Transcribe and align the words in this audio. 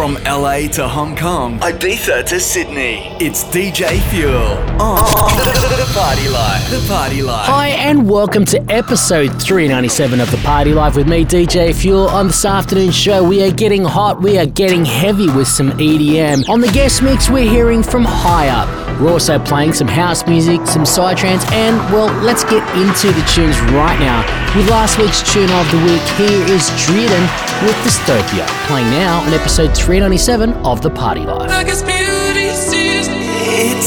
From 0.00 0.14
LA 0.24 0.66
to 0.68 0.88
Hong 0.88 1.14
Kong, 1.14 1.58
Ibiza 1.60 2.24
to 2.28 2.40
Sydney, 2.40 3.14
it's 3.20 3.44
DJ 3.44 4.00
Fuel 4.08 4.32
on 4.80 4.96
oh. 4.98 5.76
the 5.76 5.92
Party 5.92 6.26
Life. 6.30 6.70
The 6.70 6.88
Party 6.88 7.20
Life. 7.20 7.46
Hi, 7.46 7.68
and 7.68 8.08
welcome 8.08 8.46
to 8.46 8.62
episode 8.72 9.28
397 9.42 10.18
of 10.22 10.30
The 10.30 10.38
Party 10.38 10.72
Life 10.72 10.96
with 10.96 11.06
me, 11.06 11.26
DJ 11.26 11.74
Fuel. 11.74 12.08
On 12.08 12.28
this 12.28 12.46
afternoon 12.46 12.92
show, 12.92 13.22
we 13.22 13.44
are 13.44 13.50
getting 13.50 13.84
hot, 13.84 14.22
we 14.22 14.38
are 14.38 14.46
getting 14.46 14.86
heavy 14.86 15.28
with 15.28 15.46
some 15.46 15.72
EDM. 15.72 16.48
On 16.48 16.62
the 16.62 16.68
guest 16.68 17.02
mix, 17.02 17.28
we're 17.28 17.50
hearing 17.50 17.82
from 17.82 18.06
Highup. 18.06 19.00
We're 19.00 19.12
also 19.12 19.38
playing 19.38 19.74
some 19.74 19.88
house 19.88 20.26
music, 20.26 20.66
some 20.66 20.84
psytrance, 20.84 21.44
and 21.52 21.76
well, 21.92 22.12
let's 22.22 22.44
get 22.44 22.66
into 22.76 23.08
the 23.08 23.24
tunes 23.34 23.58
right 23.72 23.98
now. 24.00 24.20
With 24.56 24.68
last 24.68 24.98
week's 24.98 25.22
tune 25.32 25.48
of 25.50 25.70
the 25.70 25.78
week, 25.84 26.02
here 26.16 26.44
is 26.54 26.68
Dritten 26.84 27.22
with 27.62 27.76
Dystopia, 27.84 28.46
playing 28.66 28.90
now 28.90 29.20
on 29.20 29.32
episode 29.32 29.74
397 29.90 30.52
of 30.64 30.80
The 30.82 30.90
Party 30.90 31.26
Life. 31.26 31.50
It's 31.50 31.84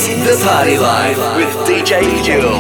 The 0.05 0.35
Party 0.45 0.77
Life 0.77 1.17
with 1.37 1.47
DJ 1.65 2.03
Fuel. 2.25 2.59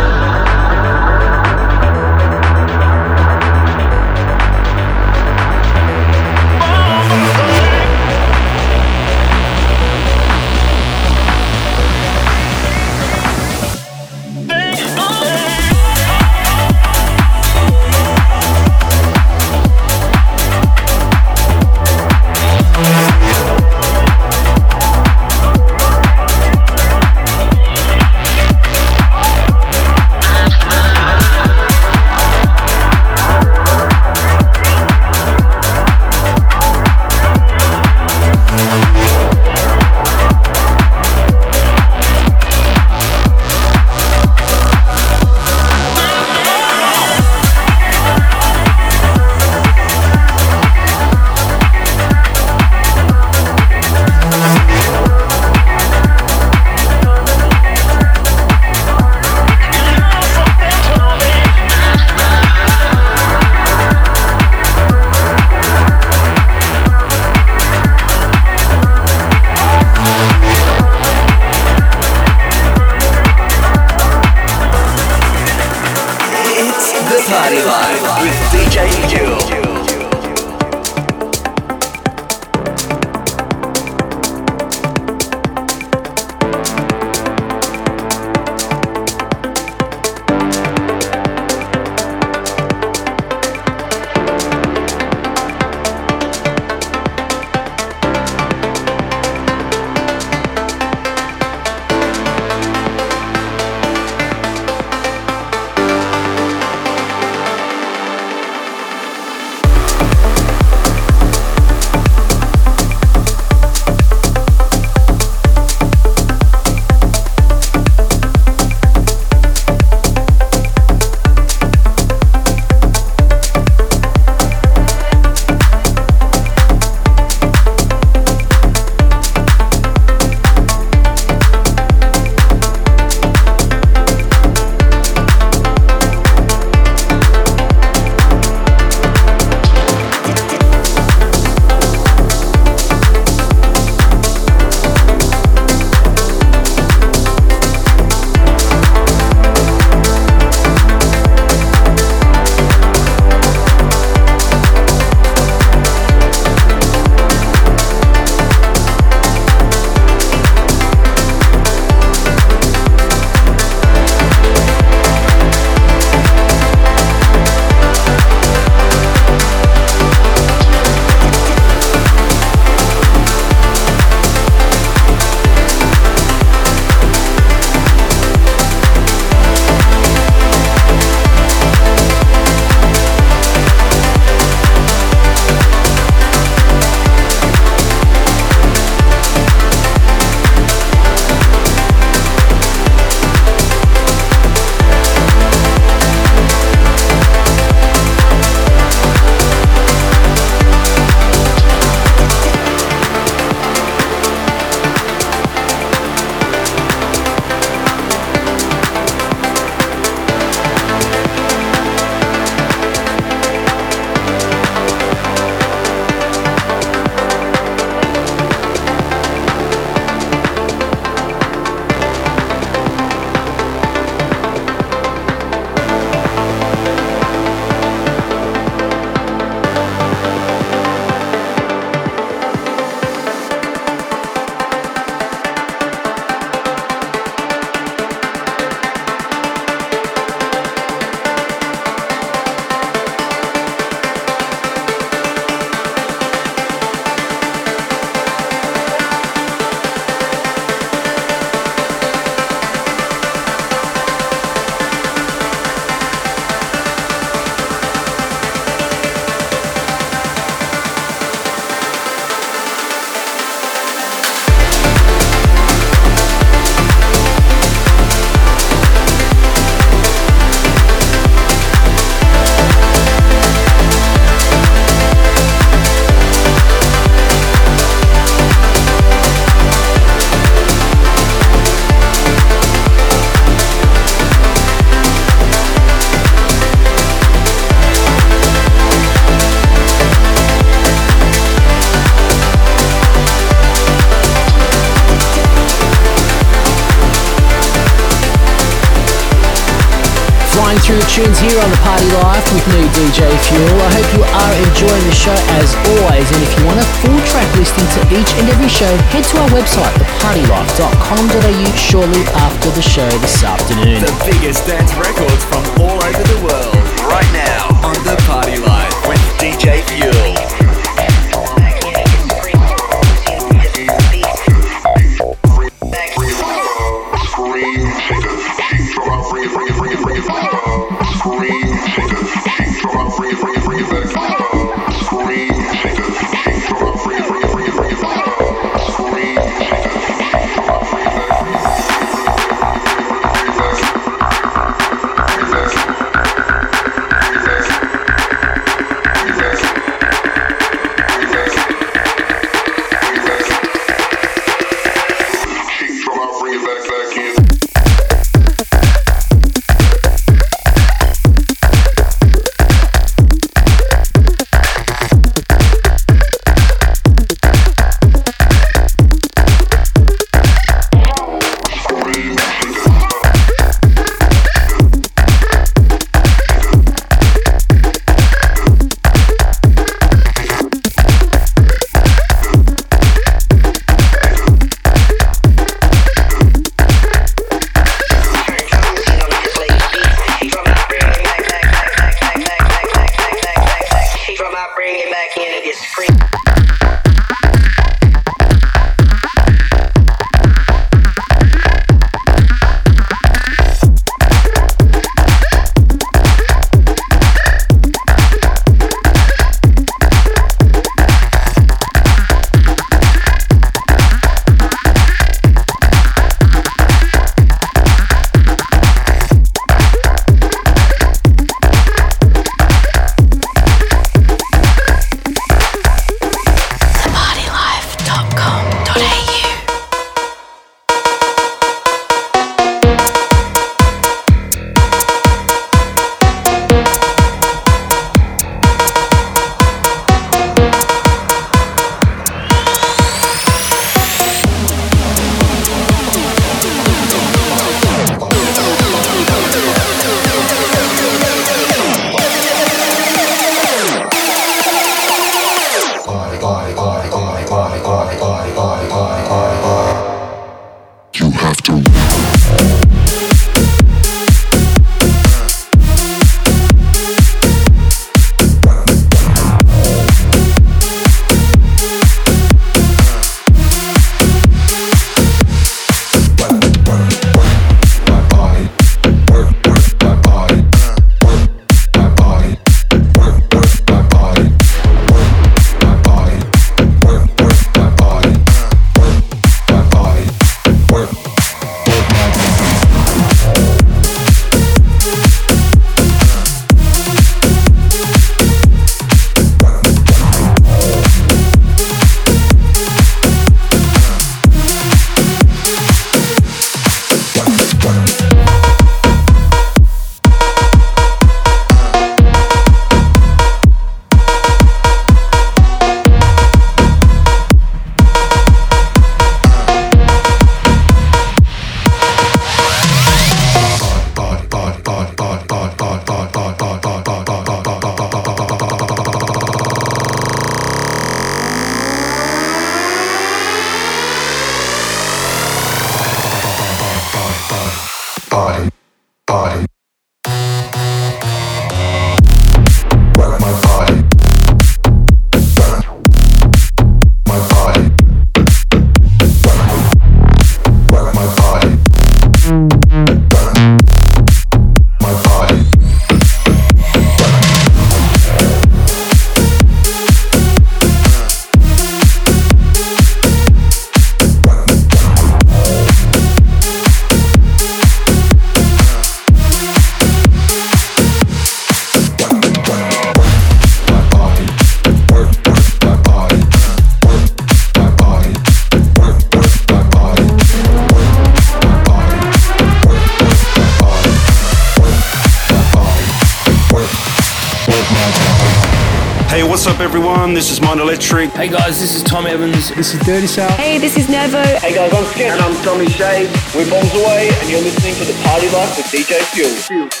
Electric. 591.01 591.31
Hey 591.31 591.47
guys, 591.47 591.81
this 591.81 591.95
is 591.95 592.03
Tom 592.03 592.27
Evans. 592.27 592.69
This 592.75 592.93
is 592.93 592.99
Dirty 593.01 593.25
South. 593.25 593.49
Hey, 593.57 593.79
this 593.79 593.97
is 593.97 594.07
Nervo. 594.07 594.37
Hey 594.59 594.75
guys, 594.75 594.93
I'm 594.93 595.03
Skip. 595.05 595.31
And 595.31 595.41
I'm 595.41 595.55
Tommy 595.63 595.89
Shade. 595.89 596.29
We're 596.53 596.69
Bombs 596.69 596.93
Away, 596.93 597.31
and 597.41 597.49
you're 597.49 597.61
listening 597.61 597.95
to 597.95 598.05
The 598.05 598.13
Party 598.23 598.47
Life 598.49 598.77
with 598.77 598.85
DJ 598.85 599.17
Fuel. 599.33 599.49
Fuel. 599.49 600.00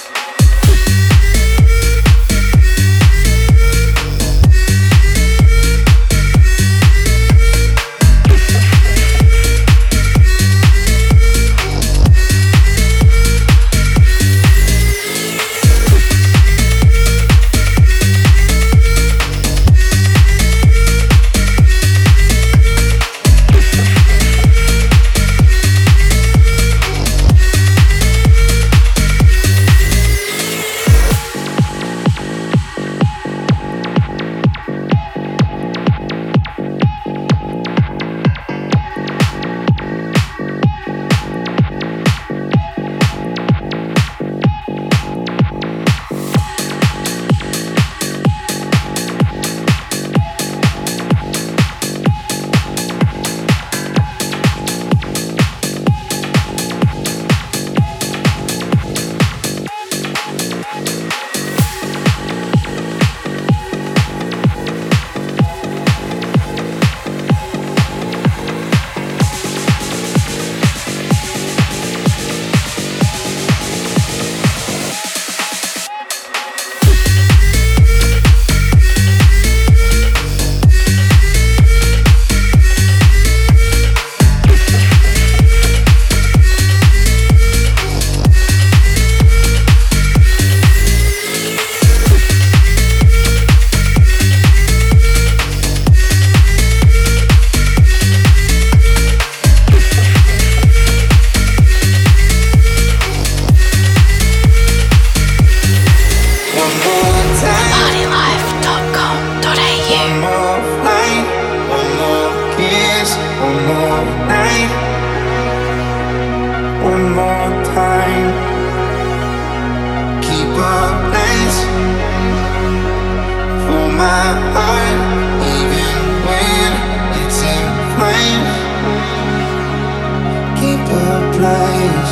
eyes. 131.51 132.09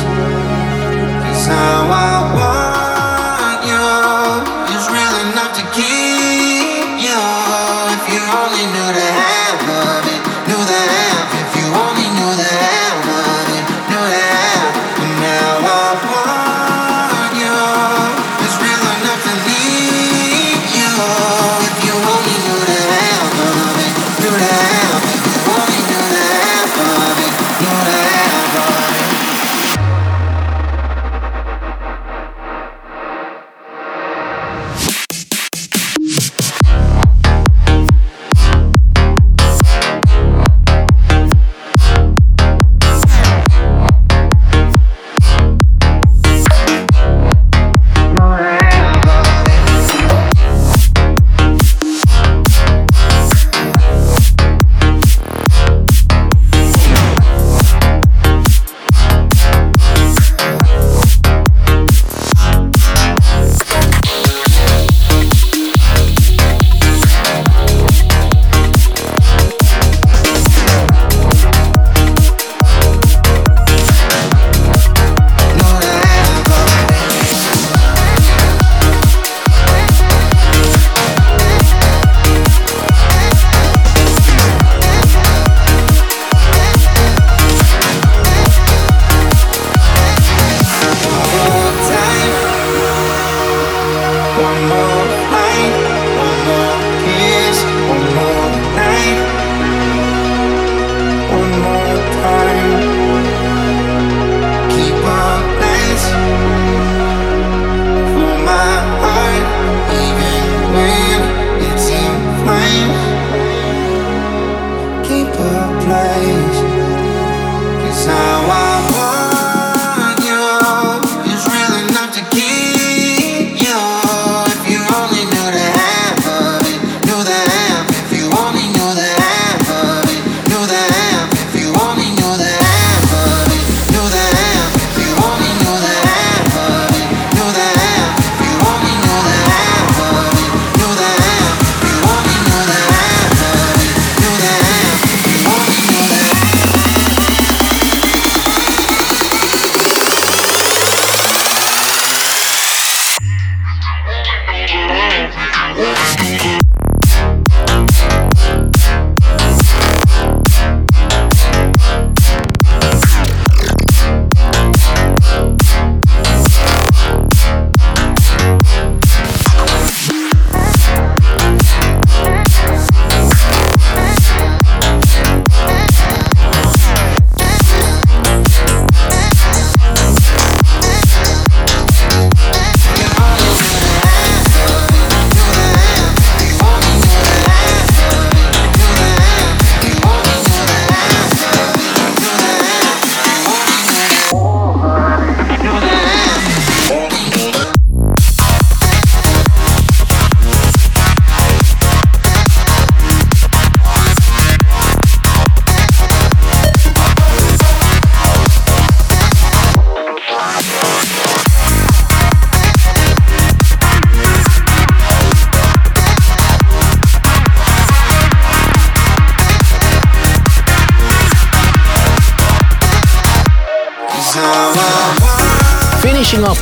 Cause 1.24 1.48
now 1.48 1.90
I 1.90 2.19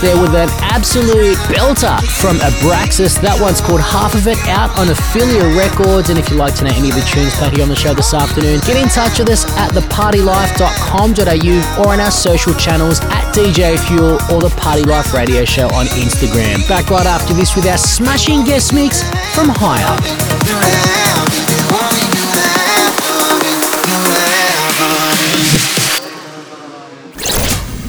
there 0.01 0.21
with 0.21 0.35
an 0.35 0.49
absolute 0.61 1.37
belter 1.51 1.99
from 2.21 2.37
Abraxas. 2.39 3.21
That 3.21 3.41
one's 3.41 3.61
called 3.61 3.81
Half 3.81 4.15
of 4.15 4.27
It 4.27 4.39
out 4.49 4.77
on 4.79 4.89
Ophelia 4.91 5.45
Records. 5.57 6.11
And 6.11 6.19
if 6.19 6.29
you'd 6.31 6.39
like 6.39 6.55
to 6.57 6.65
know 6.65 6.71
any 6.75 6.89
of 6.91 6.95
the 6.95 7.01
tunes 7.03 7.35
played 7.35 7.61
on 7.61 7.69
the 7.69 7.77
show 7.77 7.95
this 7.95 8.15
afternoon, 8.15 8.61
get 8.67 8.77
in 8.77 8.89
touch 8.89 9.19
with 9.19 9.31
us 9.31 9.45
at 9.57 9.73
thepartylife.com.au 9.73 11.83
or 11.83 11.93
on 11.93 12.01
our 12.01 12.11
social 12.11 12.55
channels 12.55 13.01
at 13.01 13.33
DJ 13.35 13.79
Fuel 13.87 14.19
or 14.35 14.43
the 14.43 14.53
Party 14.57 14.83
Life 14.85 15.13
Radio 15.15 15.45
Show 15.45 15.67
on 15.75 15.87
Instagram. 15.99 16.67
Back 16.69 16.91
right 16.91 17.07
after 17.07 17.35
this 17.35 17.55
with 17.57 17.67
our 17.67 17.79
smashing 17.79 18.45
guest 18.45 18.73
mix 18.75 19.03
from 19.35 19.49
Highup. 19.49 20.98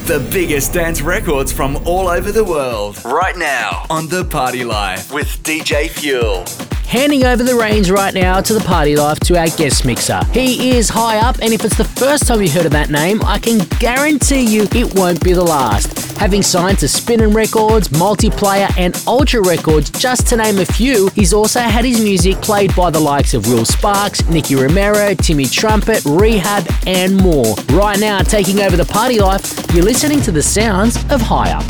The 0.10 0.28
biggest 0.32 0.74
dance 0.74 1.04
records 1.04 1.52
from 1.52 1.76
all 1.86 2.08
over 2.08 2.32
the 2.32 2.44
world. 2.44 2.98
Right 3.06 3.38
now 3.38 3.86
on 3.92 4.08
The 4.08 4.26
Party 4.26 4.64
Life 4.64 5.14
with 5.14 5.28
DJ 5.44 5.88
Fuel. 5.88 6.46
Handing 6.88 7.26
over 7.26 7.44
the 7.44 7.54
reins 7.54 7.92
right 7.92 8.12
now 8.12 8.42
to 8.42 8.56
the 8.56 8.60
party 8.62 8.96
life 8.96 9.20
to 9.20 9.38
our 9.38 9.50
guest 9.50 9.86
mixer. 9.86 10.24
He 10.34 10.72
is 10.72 10.90
Highup, 10.90 11.38
and 11.44 11.54
if 11.54 11.64
it's 11.64 11.78
the 11.78 11.84
first 11.84 12.26
time 12.26 12.42
you've 12.42 12.54
heard 12.54 12.66
of 12.66 12.72
that 12.72 12.90
name, 12.90 13.22
I 13.24 13.38
can 13.38 13.60
guarantee 13.78 14.42
you 14.42 14.64
it 14.74 14.98
won't 14.98 15.24
be 15.24 15.34
the 15.34 15.44
last 15.44 15.99
Having 16.20 16.44
signed 16.44 16.80
to 16.80 16.90
Spinnin' 16.90 17.32
Records, 17.32 17.88
Multiplayer, 17.88 18.70
and 18.78 19.02
Ultra 19.08 19.42
Records, 19.42 19.90
just 19.90 20.28
to 20.28 20.36
name 20.36 20.60
a 20.60 20.66
few, 20.66 21.08
he's 21.16 21.34
also 21.34 21.62
had 21.62 21.86
his 21.86 22.02
music 22.02 22.36
played 22.42 22.76
by 22.76 22.90
the 22.90 23.00
likes 23.00 23.34
of 23.34 23.48
Will 23.48 23.64
Sparks, 23.64 24.28
Nicky 24.28 24.56
Romero, 24.56 25.14
Timmy 25.14 25.46
Trumpet, 25.46 26.04
R3HAB, 26.04 26.88
and 26.88 27.16
more. 27.16 27.56
Right 27.70 27.98
now, 27.98 28.20
taking 28.20 28.60
over 28.60 28.76
the 28.76 28.84
party 28.84 29.18
life, 29.20 29.74
you're 29.74 29.86
listening 29.86 30.20
to 30.24 30.32
the 30.34 30.44
sounds 30.44 30.98
of 31.10 31.22
Highup. 31.22 31.64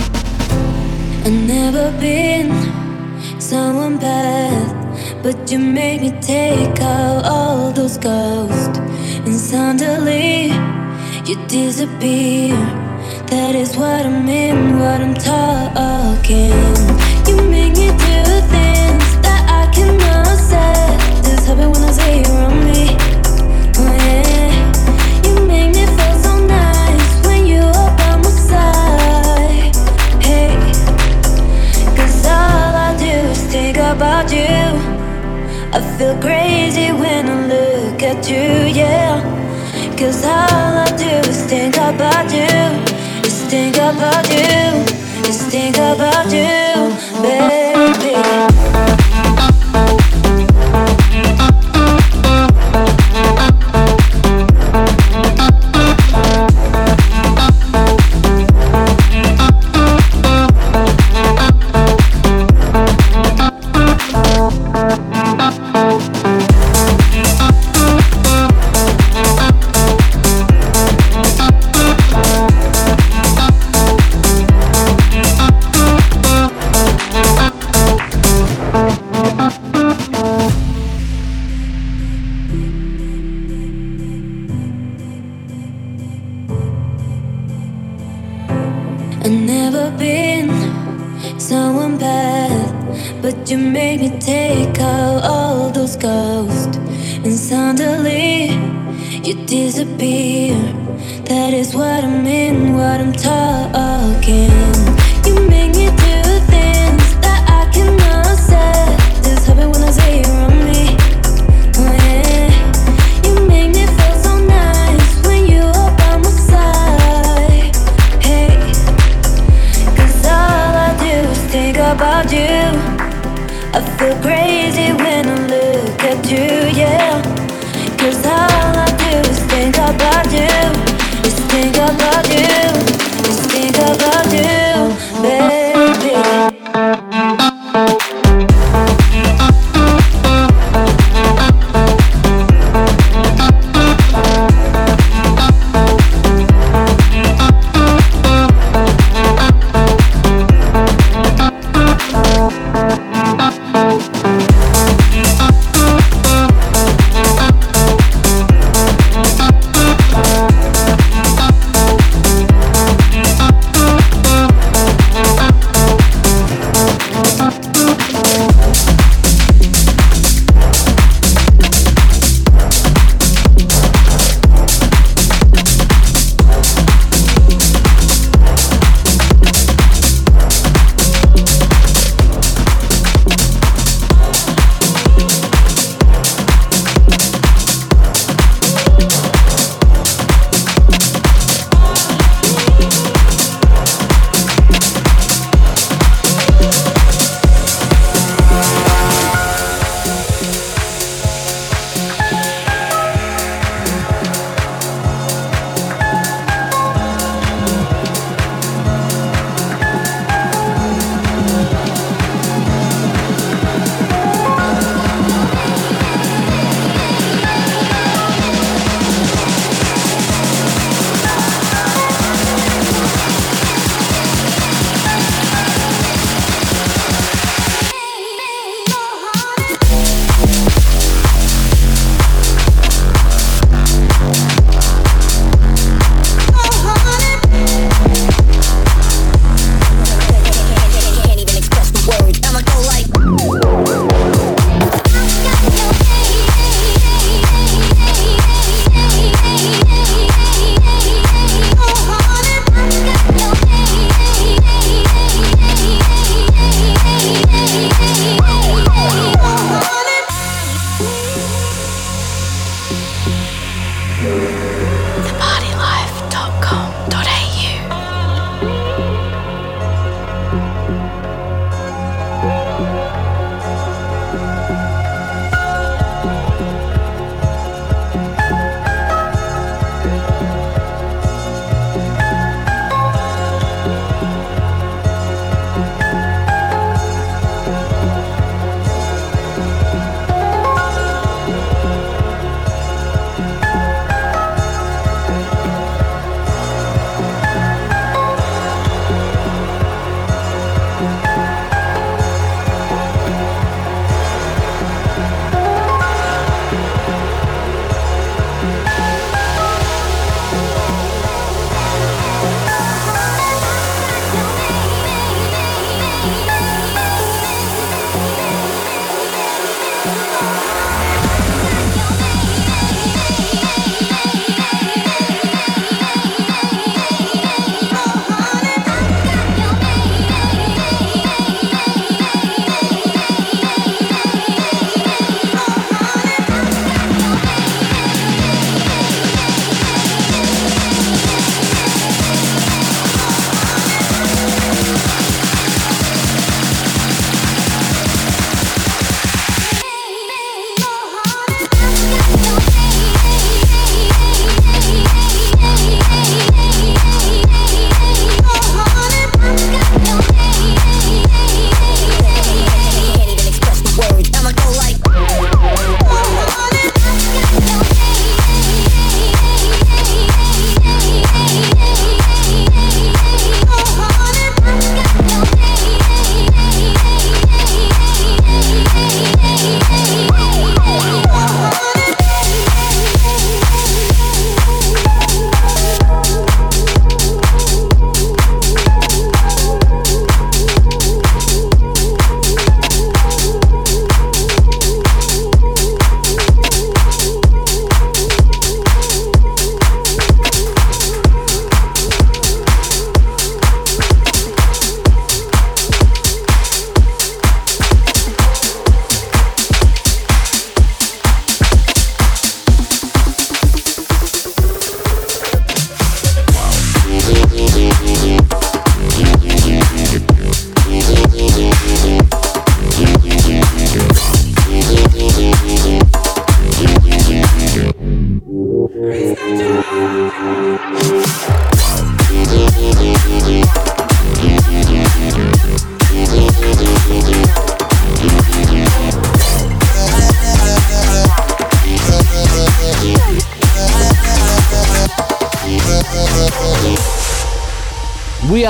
I've 1.24 1.32
never 1.32 1.92
been 2.00 2.50
someone 3.40 4.00
bad, 4.00 5.22
but 5.22 5.52
you 5.52 5.60
made 5.60 6.02
me 6.02 6.20
take 6.22 6.82
out 6.82 7.24
all 7.24 7.72
those 7.72 8.00
ghosts, 8.00 8.80
and 8.80 9.36
suddenly 9.36 10.48
you 11.30 11.36
disappear. 11.46 12.89
That 13.30 13.54
is 13.54 13.78
what 13.78 14.06
I'm 14.06 14.28
in. 14.28 14.80
what 14.80 15.02
I'm 15.02 15.14
talking 15.14 17.09
about 43.90 44.30
you. 44.30 44.86
Just 45.24 45.50
think 45.50 45.78
about 45.78 46.32
you. 46.32 46.59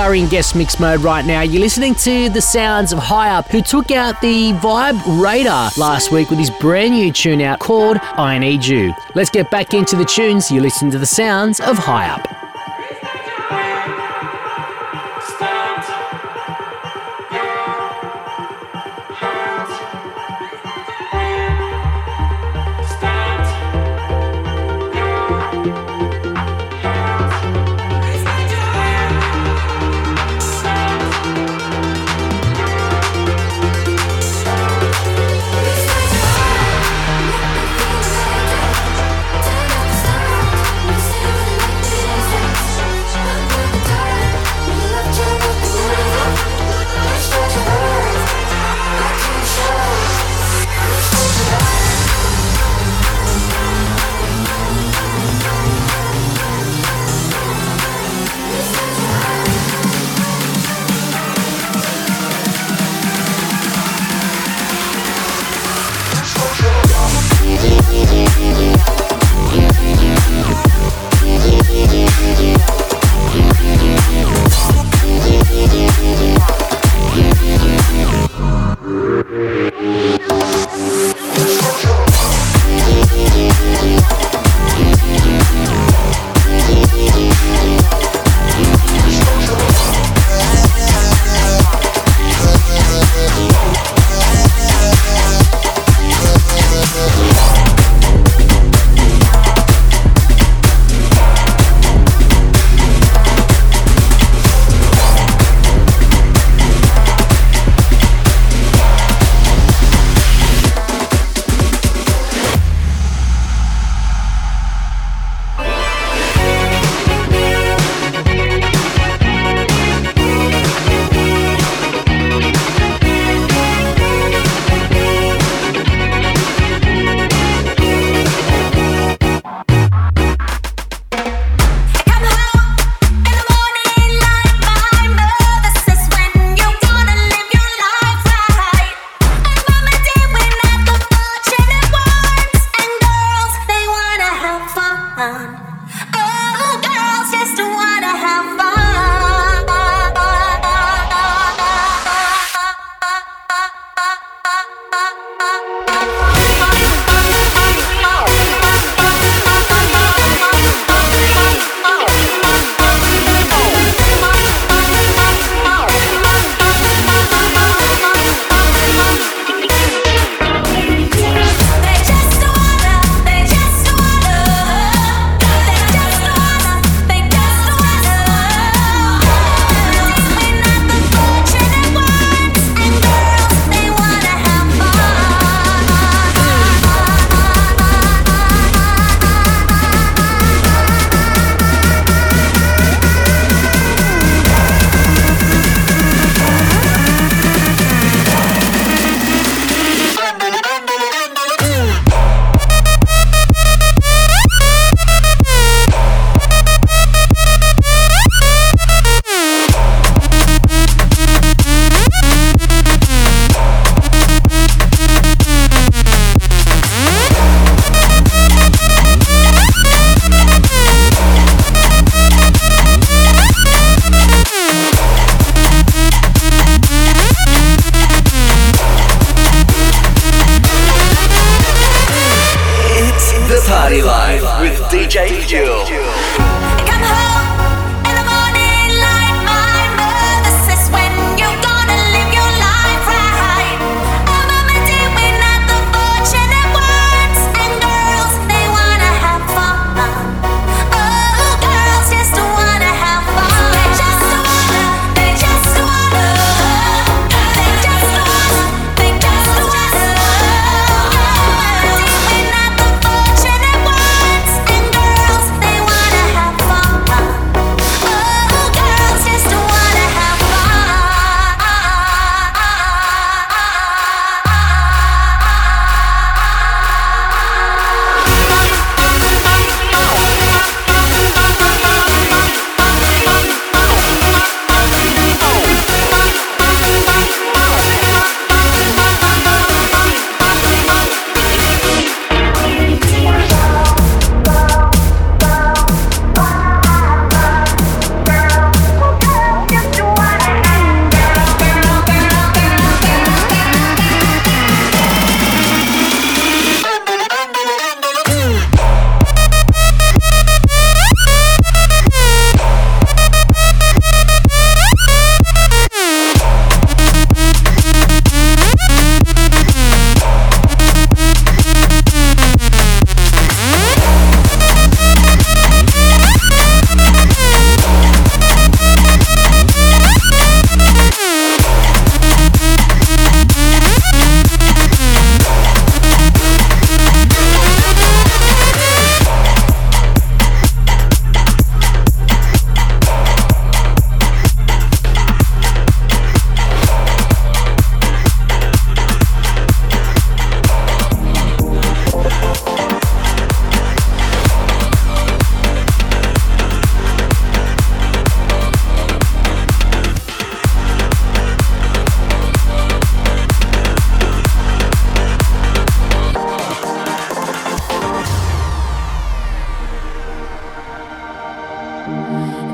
Are 0.10 0.16
in 0.16 0.28
guest 0.28 0.56
mix 0.56 0.80
mode 0.80 1.02
right 1.02 1.24
now. 1.24 1.42
You're 1.42 1.62
listening 1.62 1.94
to 1.94 2.30
the 2.30 2.42
sounds 2.42 2.92
of 2.92 2.98
Highup, 2.98 3.48
who 3.50 3.62
took 3.62 3.92
out 3.92 4.20
the 4.22 4.54
Vibe 4.54 5.00
Radar 5.22 5.70
last 5.78 6.12
week 6.12 6.32
with 6.32 6.40
his 6.40 6.50
brand 6.50 6.96
new 6.96 7.12
tune 7.12 7.42
out 7.42 7.60
called 7.60 7.98
I 8.02 8.40
Need 8.40 8.66
You. 8.66 8.92
Let's 9.14 9.30
get 9.30 9.52
back 9.52 9.76
into 9.76 9.96
the 9.96 10.06
tunes. 10.06 10.50
You 10.50 10.62
listen 10.62 10.90
to 10.90 10.98
the 10.98 11.06
sounds 11.06 11.60
of 11.60 11.78
Highup. 11.78 12.39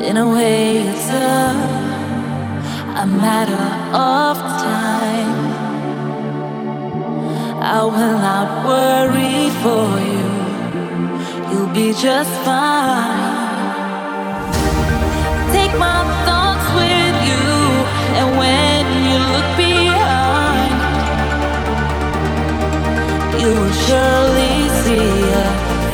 In 0.07 0.17
a 0.17 0.27
way, 0.29 0.77
it's 0.77 1.09
a, 1.09 1.49
a 3.03 3.07
matter 3.07 3.65
of 3.93 4.37
time. 4.37 5.35
I 7.67 7.81
will 7.83 8.17
not 8.29 8.47
worry 8.69 9.49
for 9.63 9.87
you. 10.11 10.29
You'll 11.49 11.73
be 11.73 11.89
just 11.93 12.31
fine. 12.45 13.33
Take 15.51 15.73
my 15.79 16.01
thoughts 16.27 16.67
with 16.79 17.17
you, 17.29 17.47
and 18.19 18.27
when 18.41 18.83
you 19.07 19.17
look 19.33 19.49
behind, 19.57 20.73
you 23.41 23.49
will 23.59 23.75
surely 23.87 24.55
see 24.83 25.09
a 25.43 25.47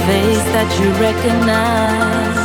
face 0.07 0.45
that 0.55 0.69
you 0.79 0.87
recognize. 1.07 2.40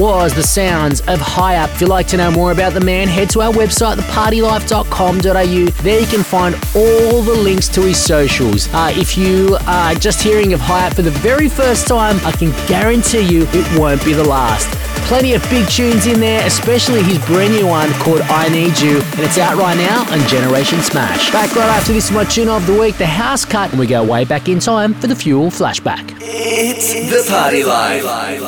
Was 0.00 0.32
the 0.32 0.42
sounds 0.42 1.02
of 1.02 1.18
Highup. 1.18 1.74
If 1.74 1.82
you'd 1.82 1.90
like 1.90 2.06
to 2.06 2.16
know 2.16 2.30
more 2.30 2.52
about 2.52 2.72
the 2.72 2.80
man, 2.80 3.06
head 3.06 3.28
to 3.30 3.42
our 3.42 3.52
website, 3.52 3.96
thepartylife.com.au. 3.96 5.82
There 5.82 6.00
you 6.00 6.06
can 6.06 6.22
find 6.22 6.54
all 6.74 7.20
the 7.20 7.34
links 7.34 7.68
to 7.68 7.82
his 7.82 8.02
socials. 8.02 8.66
Uh, 8.72 8.94
if 8.96 9.18
you 9.18 9.58
are 9.66 9.94
just 9.94 10.22
hearing 10.22 10.54
of 10.54 10.60
Highup 10.60 10.94
for 10.94 11.02
the 11.02 11.10
very 11.10 11.50
first 11.50 11.86
time, 11.86 12.18
I 12.24 12.32
can 12.32 12.50
guarantee 12.66 13.20
you 13.20 13.46
it 13.52 13.78
won't 13.78 14.02
be 14.02 14.14
the 14.14 14.24
last. 14.24 14.70
Plenty 15.06 15.34
of 15.34 15.42
big 15.50 15.68
tunes 15.68 16.06
in 16.06 16.18
there, 16.18 16.46
especially 16.46 17.02
his 17.02 17.18
brand 17.26 17.52
new 17.52 17.66
one 17.66 17.92
called 17.94 18.22
I 18.22 18.48
Need 18.48 18.80
You, 18.80 19.02
and 19.02 19.20
it's 19.20 19.36
out 19.36 19.58
right 19.58 19.76
now 19.76 20.10
on 20.10 20.26
Generation 20.28 20.80
Smash. 20.80 21.30
Back 21.30 21.54
right 21.54 21.68
after 21.68 21.92
this, 21.92 22.10
my 22.10 22.24
tune 22.24 22.48
of 22.48 22.66
the 22.66 22.78
week, 22.78 22.96
The 22.96 23.04
House 23.04 23.44
Cut, 23.44 23.70
and 23.70 23.78
we 23.78 23.86
go 23.86 24.02
way 24.02 24.24
back 24.24 24.48
in 24.48 24.60
time 24.60 24.94
for 24.94 25.08
the 25.08 25.16
Fuel 25.16 25.50
Flashback. 25.50 26.16
It's 26.22 26.94
the 26.94 27.30
Party 27.30 27.64
Life. 27.64 28.39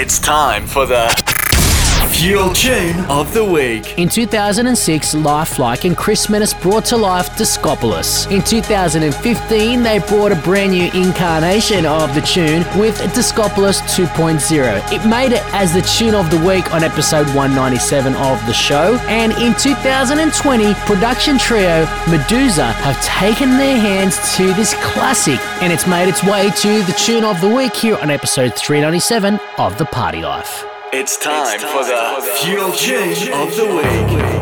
It's 0.00 0.20
time 0.20 0.68
for 0.68 0.86
the 0.86 1.08
Fuel 2.18 2.52
Tune 2.52 2.98
of 3.04 3.32
the 3.32 3.44
Week. 3.44 3.96
In 3.96 4.08
2006, 4.08 5.14
Lifelike 5.14 5.84
and 5.84 5.96
Kris 5.96 6.28
Menace 6.28 6.52
brought 6.52 6.84
to 6.86 6.96
life 6.96 7.38
Discopolis. 7.38 8.26
In 8.26 8.42
2015, 8.42 9.84
they 9.84 10.00
brought 10.00 10.32
a 10.32 10.36
brand 10.42 10.72
new 10.72 10.90
incarnation 11.00 11.86
of 11.86 12.12
the 12.16 12.20
tune 12.20 12.64
with 12.76 12.98
Discopolis 13.14 13.80
2.0. 13.82 14.92
It 14.92 15.08
made 15.08 15.30
it 15.30 15.44
as 15.54 15.72
the 15.72 15.82
tune 15.82 16.16
of 16.16 16.28
the 16.32 16.44
week 16.44 16.74
on 16.74 16.82
episode 16.82 17.28
197 17.36 18.12
of 18.16 18.44
the 18.46 18.52
show. 18.52 18.96
And 19.06 19.30
in 19.34 19.54
2020, 19.54 20.74
production 20.86 21.38
trio 21.38 21.84
Meduza 22.06 22.72
have 22.82 23.00
taken 23.04 23.50
their 23.50 23.78
hands 23.78 24.18
to 24.36 24.52
this 24.54 24.74
classic 24.82 25.38
and 25.62 25.72
it's 25.72 25.86
made 25.86 26.08
its 26.08 26.24
way 26.24 26.50
to 26.50 26.82
the 26.82 26.94
tune 26.98 27.22
of 27.22 27.40
the 27.40 27.48
week 27.48 27.76
here 27.76 27.96
on 27.98 28.10
episode 28.10 28.56
397 28.56 29.38
of 29.58 29.78
The 29.78 29.84
Party 29.84 30.22
Life. 30.22 30.67
It's 30.90 31.18
time, 31.18 31.54
it's 31.54 31.62
time 31.62 31.72
for 31.72 31.84
the, 31.84 32.32
Fuel 32.38 32.72
Tune 32.72 33.32
of 33.34 33.54
the 33.56 33.66
Week. 33.66 34.37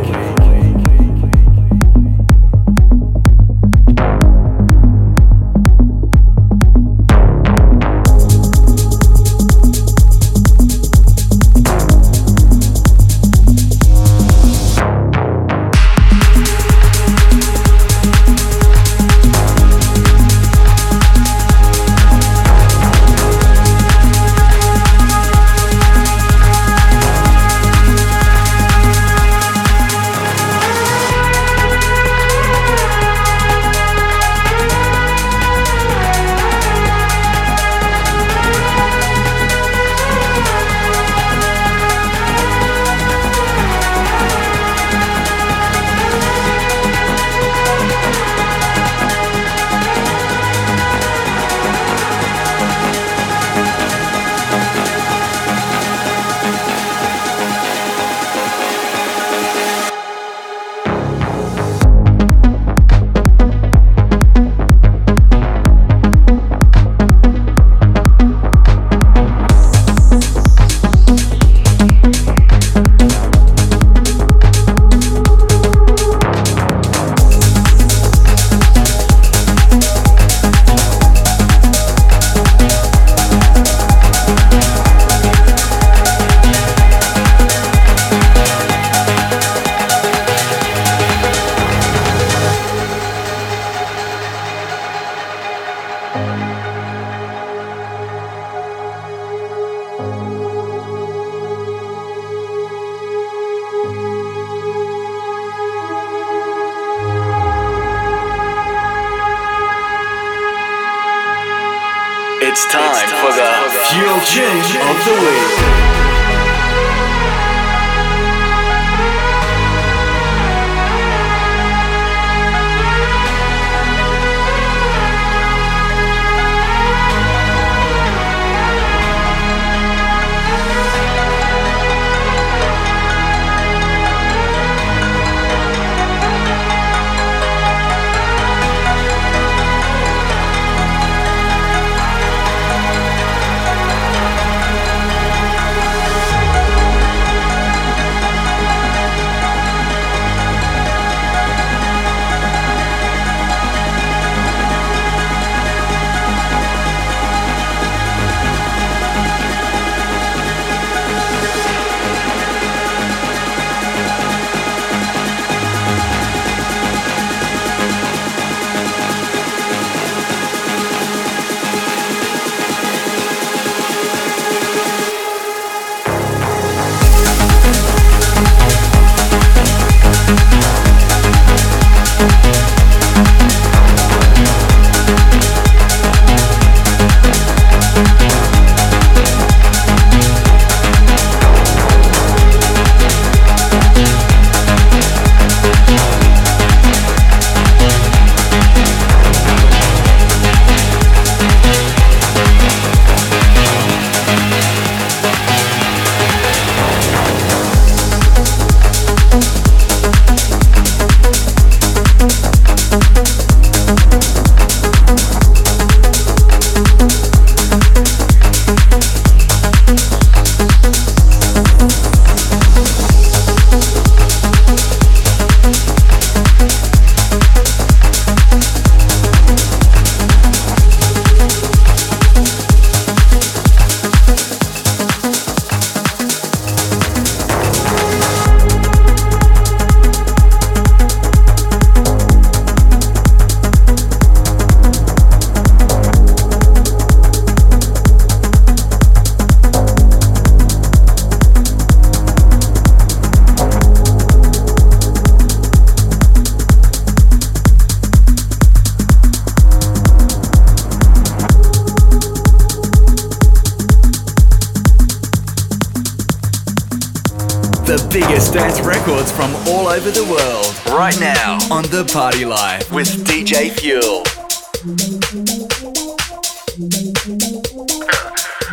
The 271.96 272.04
Party 272.12 272.44
Life 272.44 272.92
with 272.92 273.08
DJ 273.24 273.70
Fuel. 273.70 274.20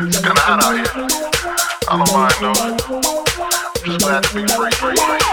It's 0.05 0.19
kinda 0.19 0.41
hot 0.41 0.61
out 0.61 0.76
here. 0.76 0.91
I 1.88 1.91
don't 1.95 2.11
mind 2.11 2.36
though. 2.41 2.53
Just 3.86 3.99
glad 4.01 4.24
to 4.26 4.30
be 4.36 4.41
free. 4.45 4.71
free, 4.71 4.97
free, 4.97 5.24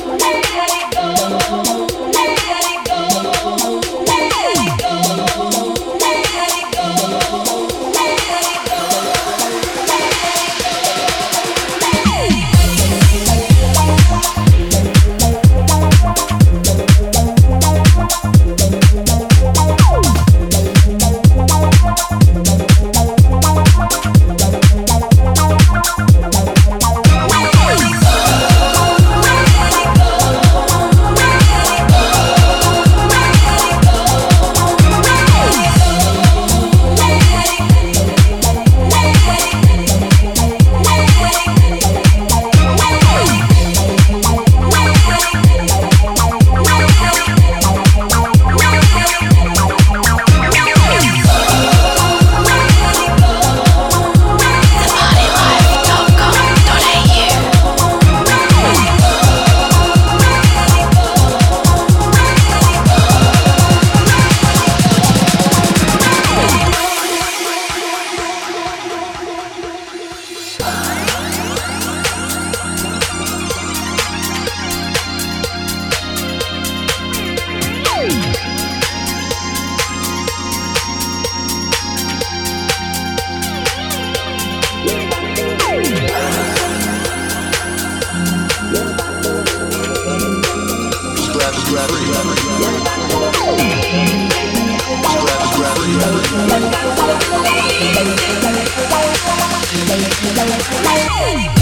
Woo! 101.19 101.58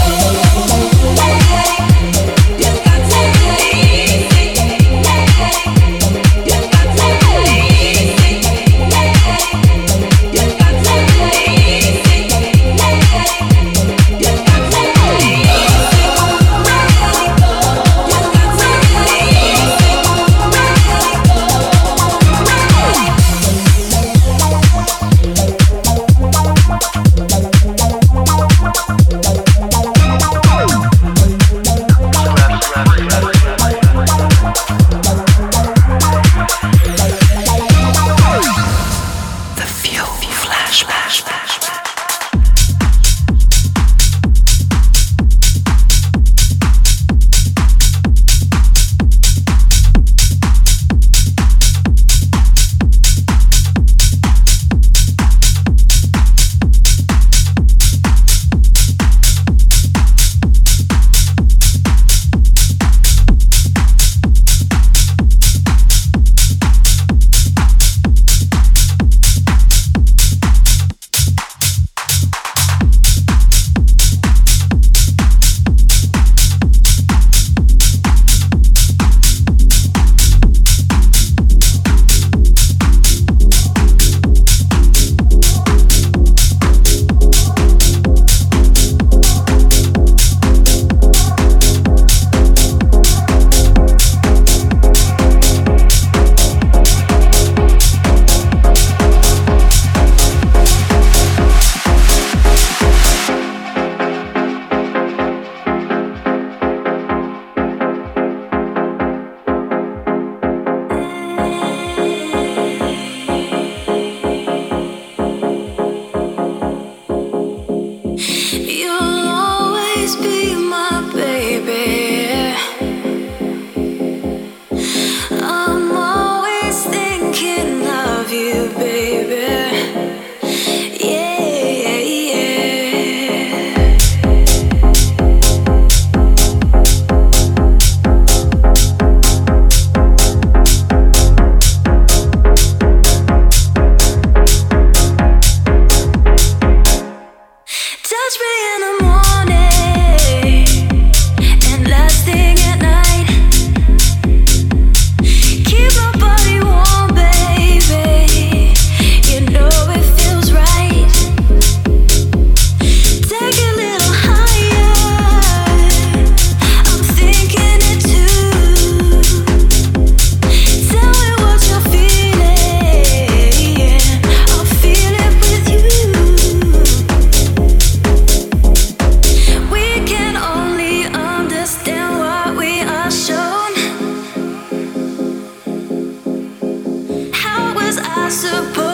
I 188.28 188.30
suppose 188.30 188.87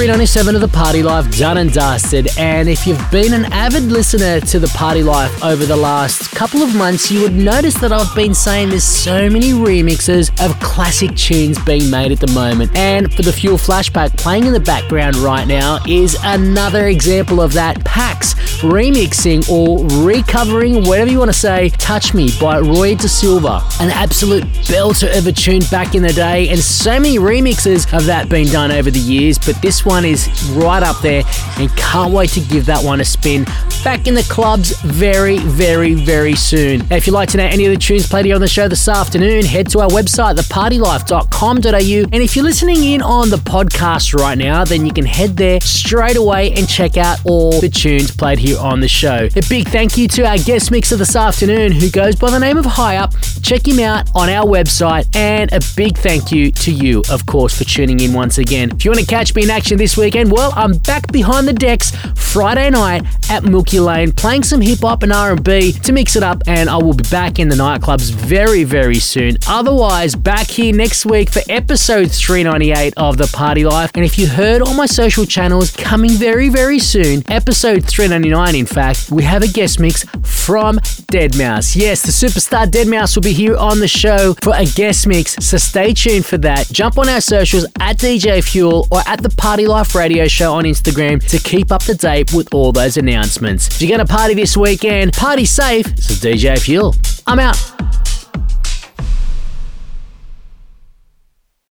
397 0.00 0.54
of 0.54 0.62
the 0.62 0.68
Party 0.68 1.02
Life 1.02 1.36
done 1.36 1.58
and 1.58 1.70
dusted. 1.70 2.26
And 2.38 2.70
if 2.70 2.86
you've 2.86 3.10
been 3.10 3.34
an 3.34 3.44
avid 3.52 3.82
listener 3.82 4.40
to 4.40 4.58
the 4.58 4.68
Party 4.68 5.02
Life 5.02 5.44
over 5.44 5.66
the 5.66 5.76
last 5.76 6.30
couple 6.30 6.62
of 6.62 6.74
months, 6.74 7.10
you 7.10 7.20
would 7.20 7.34
notice 7.34 7.74
that 7.82 7.92
I've 7.92 8.14
been 8.14 8.32
saying 8.32 8.70
there's 8.70 8.82
so 8.82 9.28
many 9.28 9.52
remixes 9.52 10.30
of 10.42 10.58
classic 10.58 11.14
tunes 11.16 11.62
being 11.64 11.90
made 11.90 12.12
at 12.12 12.18
the 12.18 12.32
moment. 12.32 12.74
And 12.74 13.12
for 13.12 13.20
the 13.20 13.32
Fuel 13.32 13.58
Flashback 13.58 14.16
playing 14.16 14.46
in 14.46 14.54
the 14.54 14.60
background 14.60 15.16
right 15.16 15.46
now 15.46 15.80
is 15.86 16.16
another 16.24 16.86
example 16.86 17.42
of 17.42 17.52
that. 17.52 17.84
Pax 17.84 18.32
remixing 18.62 19.46
or 19.50 19.86
recovering, 20.06 20.86
whatever 20.86 21.10
you 21.10 21.18
want 21.18 21.30
to 21.30 21.38
say, 21.38 21.68
Touch 21.70 22.14
Me 22.14 22.30
by 22.40 22.56
Rui 22.56 22.94
Da 22.94 23.06
Silva. 23.06 23.60
An 23.80 23.90
absolute 23.90 24.44
belter 24.64 25.14
of 25.18 25.26
a 25.26 25.32
tune 25.32 25.62
back 25.70 25.94
in 25.94 26.02
the 26.02 26.12
day, 26.14 26.48
and 26.48 26.58
so 26.58 26.98
many 26.98 27.18
remixes 27.18 27.92
of 27.94 28.06
that 28.06 28.30
been 28.30 28.46
done 28.46 28.70
over 28.70 28.90
the 28.90 28.98
years, 28.98 29.38
but 29.38 29.60
this 29.60 29.84
one 29.84 29.89
is 29.90 30.28
right 30.52 30.82
up 30.82 31.00
there 31.00 31.22
and 31.58 31.68
can't 31.76 32.12
wait 32.12 32.30
to 32.30 32.40
give 32.40 32.66
that 32.66 32.82
one 32.84 33.00
a 33.00 33.04
spin. 33.04 33.44
Back 33.82 34.06
in 34.06 34.14
the 34.14 34.22
clubs 34.24 34.78
very, 34.82 35.38
very, 35.38 35.94
very 35.94 36.34
soon. 36.34 36.86
Now, 36.90 36.96
if 36.96 37.06
you'd 37.06 37.14
like 37.14 37.30
to 37.30 37.38
know 37.38 37.44
any 37.44 37.64
of 37.64 37.72
the 37.72 37.78
tunes 37.78 38.06
played 38.06 38.26
here 38.26 38.34
on 38.34 38.40
the 38.40 38.48
show 38.48 38.68
this 38.68 38.86
afternoon, 38.88 39.44
head 39.44 39.68
to 39.70 39.80
our 39.80 39.88
website, 39.88 40.36
thepartylife.com.au. 40.36 42.08
And 42.12 42.22
if 42.22 42.36
you're 42.36 42.44
listening 42.44 42.84
in 42.84 43.02
on 43.02 43.30
the 43.30 43.36
podcast 43.36 44.14
right 44.14 44.36
now, 44.36 44.64
then 44.64 44.84
you 44.84 44.92
can 44.92 45.06
head 45.06 45.36
there 45.36 45.60
straight 45.60 46.16
away 46.16 46.52
and 46.52 46.68
check 46.68 46.96
out 46.96 47.18
all 47.24 47.58
the 47.60 47.68
tunes 47.70 48.10
played 48.10 48.38
here 48.38 48.58
on 48.58 48.80
the 48.80 48.88
show. 48.88 49.28
A 49.34 49.42
big 49.48 49.68
thank 49.68 49.96
you 49.96 50.06
to 50.08 50.26
our 50.26 50.38
guest 50.38 50.70
mixer 50.70 50.96
this 50.96 51.16
afternoon 51.16 51.72
who 51.72 51.90
goes 51.90 52.16
by 52.16 52.30
the 52.30 52.38
name 52.38 52.58
of 52.58 52.66
Highup. 52.66 53.42
Check 53.42 53.66
him 53.66 53.80
out 53.80 54.10
on 54.14 54.28
our 54.28 54.46
website. 54.46 55.08
And 55.16 55.52
a 55.52 55.60
big 55.74 55.96
thank 55.96 56.30
you 56.30 56.52
to 56.52 56.70
you, 56.70 57.02
of 57.10 57.26
course, 57.26 57.56
for 57.56 57.64
tuning 57.64 58.00
in 58.00 58.12
once 58.12 58.38
again. 58.38 58.70
If 58.72 58.84
you 58.84 58.90
want 58.90 59.00
to 59.00 59.06
catch 59.06 59.34
me 59.34 59.44
in 59.44 59.50
action 59.50 59.69
this 59.76 59.96
weekend, 59.96 60.32
well, 60.32 60.52
I'm 60.56 60.72
back 60.78 61.10
behind 61.12 61.46
the 61.46 61.52
decks 61.52 61.92
Friday 62.14 62.70
night 62.70 63.04
at 63.28 63.42
Milky 63.42 63.80
Lane 63.80 64.12
playing 64.12 64.44
some 64.44 64.60
hip 64.60 64.78
hop 64.80 65.02
and 65.02 65.12
R&B 65.12 65.72
to 65.72 65.92
mix 65.92 66.14
it 66.14 66.22
up 66.22 66.42
and 66.46 66.70
I 66.70 66.76
will 66.76 66.94
be 66.94 67.02
back 67.10 67.38
in 67.38 67.48
the 67.48 67.56
nightclubs 67.56 68.12
very 68.12 68.62
very 68.62 69.00
soon. 69.00 69.36
Otherwise, 69.48 70.14
back 70.14 70.46
here 70.46 70.74
next 70.74 71.04
week 71.06 71.30
for 71.30 71.42
episode 71.48 72.10
398 72.12 72.94
of 72.96 73.18
The 73.18 73.28
Party 73.34 73.64
Life. 73.64 73.90
And 73.94 74.04
if 74.04 74.18
you 74.18 74.28
heard 74.28 74.62
on 74.62 74.76
my 74.76 74.86
social 74.86 75.24
channels 75.24 75.72
coming 75.72 76.10
very 76.10 76.48
very 76.48 76.78
soon, 76.78 77.24
episode 77.28 77.84
399 77.84 78.54
in 78.54 78.66
fact, 78.66 79.10
we 79.10 79.24
have 79.24 79.42
a 79.42 79.48
guest 79.48 79.80
mix 79.80 80.04
from 80.22 80.76
deadmau5. 81.10 81.76
Yes, 81.76 82.02
the 82.02 82.12
superstar 82.12 82.66
deadmau5 82.66 83.16
will 83.16 83.22
be 83.22 83.32
here 83.32 83.56
on 83.56 83.80
the 83.80 83.88
show 83.88 84.34
for 84.42 84.54
a 84.54 84.66
guest 84.66 85.06
mix, 85.06 85.34
so 85.44 85.56
stay 85.56 85.92
tuned 85.92 86.26
for 86.26 86.38
that. 86.38 86.68
Jump 86.68 86.98
on 86.98 87.08
our 87.08 87.20
socials 87.20 87.66
at 87.80 87.98
DJ 87.98 88.42
Fuel 88.44 88.86
or 88.90 89.00
at 89.06 89.20
the 89.20 89.30
Party 89.30 89.59
Life 89.66 89.94
Radio 89.94 90.26
Show 90.28 90.54
on 90.54 90.64
Instagram 90.64 91.26
to 91.28 91.38
keep 91.38 91.72
up 91.72 91.82
to 91.82 91.94
date 91.94 92.32
with 92.32 92.52
all 92.54 92.72
those 92.72 92.96
announcements. 92.96 93.68
If 93.68 93.82
you're 93.82 93.96
going 93.96 94.06
to 94.06 94.12
party 94.12 94.34
this 94.34 94.56
weekend, 94.56 95.12
party 95.12 95.44
safe. 95.44 95.86
So 95.98 96.14
DJ 96.14 96.58
Fuel. 96.60 96.94
I'm 97.26 97.38
out. 97.38 97.56